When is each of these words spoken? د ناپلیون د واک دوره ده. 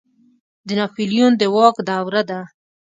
د 0.67 0.69
ناپلیون 0.79 1.33
د 1.37 1.43
واک 1.55 1.75
دوره 1.89 2.21
ده. 2.29 2.39